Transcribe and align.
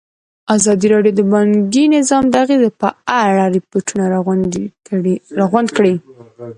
ازادي 0.55 0.87
راډیو 0.93 1.13
د 1.17 1.21
بانکي 1.33 1.83
نظام 1.97 2.23
د 2.29 2.33
اغېزو 2.43 2.69
په 2.81 2.89
اړه 3.25 3.43
ریپوټونه 3.57 4.03
راغونډ 5.41 5.69
کړي. 5.77 5.95